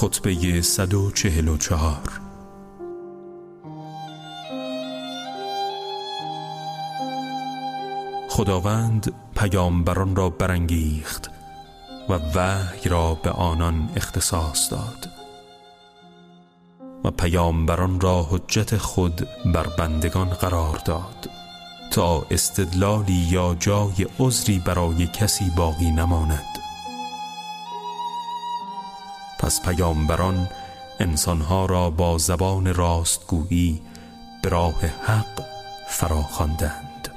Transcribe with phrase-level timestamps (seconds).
[0.00, 1.98] خطبه 144
[8.28, 11.30] خداوند پیامبران را برانگیخت
[12.08, 15.10] و وحی را به آنان اختصاص داد
[17.04, 21.30] و پیامبران را حجت خود بر بندگان قرار داد
[21.90, 26.49] تا استدلالی یا جای عذری برای کسی باقی نماند.
[29.40, 30.48] پس پیامبران
[31.00, 33.82] انسانها را با زبان راستگویی
[34.42, 35.44] به راه حق
[35.88, 37.08] فراخواندند.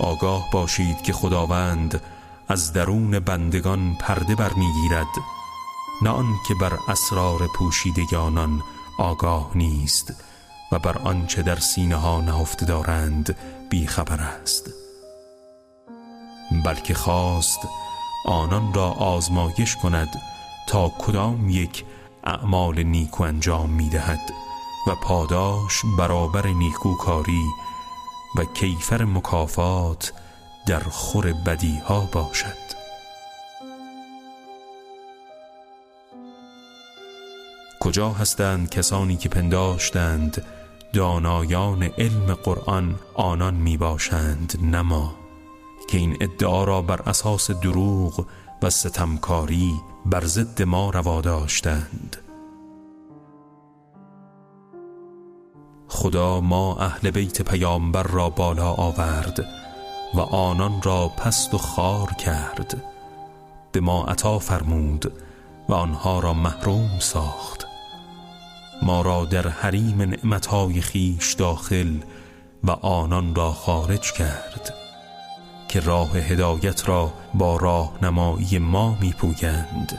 [0.00, 2.00] آگاه باشید که خداوند
[2.48, 5.06] از درون بندگان پرده برمیگیرد.
[6.02, 8.62] نه آن که بر اسرار پوشیدگانان
[8.98, 10.14] آگاه نیست
[10.72, 13.36] و بر آنچه در سینه ها نهفته دارند
[13.70, 14.83] بیخبر است.
[16.64, 17.58] بلکه خواست
[18.26, 20.08] آنان را آزمایش کند
[20.68, 21.84] تا کدام یک
[22.24, 24.32] اعمال نیکو انجام می دهد
[24.86, 27.44] و پاداش برابر نیکوکاری
[28.36, 30.12] و کیفر مکافات
[30.66, 32.64] در خور بدی ها باشد.
[37.80, 40.44] کجا هستند کسانی که پنداشتند
[40.92, 45.23] دانایان علم قرآن آنان می باشند نما
[45.88, 48.26] که این ادعا را بر اساس دروغ
[48.62, 49.74] و ستمکاری
[50.06, 52.16] بر ضد ما روا داشتند.
[55.88, 59.46] خدا ما اهل بیت پیامبر را بالا آورد
[60.14, 62.84] و آنان را پست و خار کرد.
[63.72, 65.12] به ما عطا فرمود
[65.68, 67.66] و آنها را محروم ساخت.
[68.82, 71.98] ما را در حریم نعمتهای خیش داخل
[72.64, 74.83] و آنان را خارج کرد.
[75.74, 79.98] که راه هدایت را با راهنمایی ما میپویند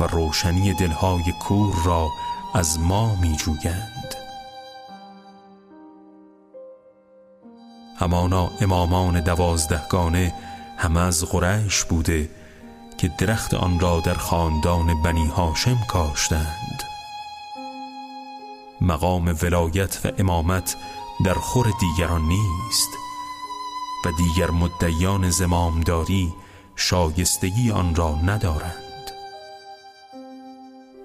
[0.00, 2.10] و روشنی دلهای کور را
[2.54, 4.14] از ما میجویند.
[7.96, 10.34] همانا امامان دوازدهگانه
[10.78, 12.30] همه از قریش بوده
[12.98, 16.82] که درخت آن را در خاندان بنی هاشم کاشتند.
[18.80, 20.76] مقام ولایت و امامت
[21.24, 22.88] در خور دیگران نیست.
[24.04, 26.34] و دیگر مدعیان زمامداری
[26.76, 29.10] شایستگی آن را ندارند.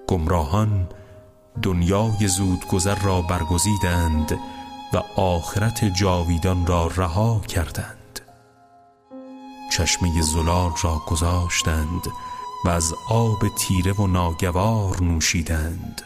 [0.06, 0.88] گمراهان
[1.62, 4.38] دنیای زودگذر را برگزیدند
[4.92, 8.20] و آخرت جاویدان را رها کردند.
[9.72, 12.08] چشمه زلال را گذاشتند
[12.64, 16.02] و از آب تیره و ناگوار نوشیدند.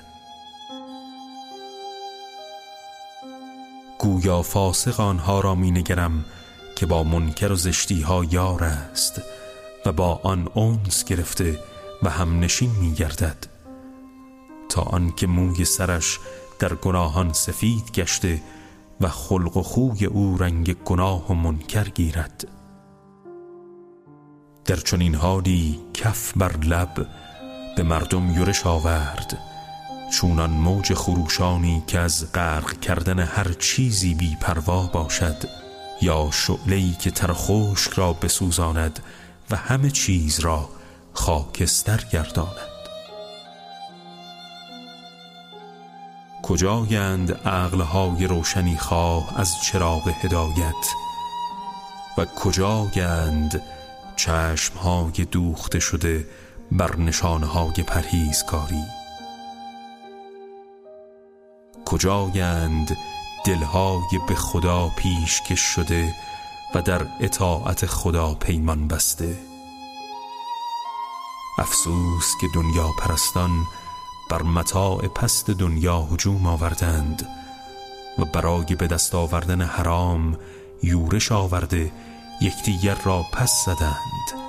[3.98, 6.24] گویا فاسق آنها را می نگرم
[6.76, 9.22] که با منکر و زشتی ها یار است
[9.86, 11.58] و با آن اونس گرفته
[12.02, 13.46] و هم نشین می گردد
[14.68, 16.18] تا آنکه موی سرش
[16.58, 18.40] در گناهان سفید گشته
[19.00, 22.48] و خلق و خوی او رنگ گناه و منکر گیرد.
[24.64, 27.06] در چنین حالی کف بر لب
[27.76, 29.38] به مردم یورش آورد.
[30.12, 35.61] چونان موج خروشانی که از غرق کردن هر چیزی بی پروا باشد
[36.02, 39.00] یا شعله‌ای که تر خشک را بسوزاند
[39.50, 40.68] و همه چیز را
[41.12, 42.72] خاکستر گرداند.
[46.42, 50.86] کجایند عقلهای روشنی خواه از چراغ هدایت
[52.18, 53.62] و کجایند
[54.16, 56.26] چشمهای دوخته شده
[56.72, 58.84] بر نشانهای پرهیزکاری؟
[61.84, 62.96] کجایند
[63.44, 66.14] دلهای به خدا پیشکش شده
[66.74, 69.38] و در اطاعت خدا پیمان بسته.
[71.58, 73.50] افسوس که دنیا پرستان
[74.30, 77.28] بر متاع پست دنیا هجوم آوردند
[78.18, 80.38] و برای به دست آوردن حرام
[80.82, 81.92] یورش آورده
[82.40, 84.42] یکدیگر را پس زدند.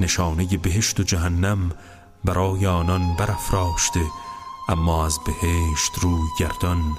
[0.00, 1.70] نشانه بهشت و جهنم
[2.24, 4.00] برای آنان برافراشته
[4.70, 6.96] اما از بهشت روی گردان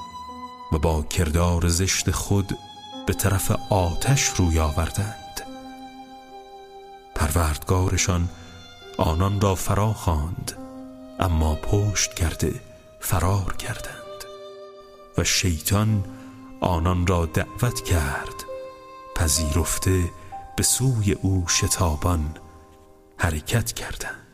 [0.72, 2.58] و با کردار زشت خود
[3.06, 5.42] به طرف آتش روی آوردند.
[7.16, 8.30] پروردگارشان
[8.98, 10.58] آنان را فرا خواند
[11.20, 12.62] اما پشت کرده
[13.00, 14.26] فرار کردند
[15.18, 16.04] و شیطان
[16.62, 18.44] آنان را دعوت کرد
[19.16, 20.12] پذیرفته
[20.58, 22.38] به سوی او شتابان
[23.18, 24.31] حرکت کردند.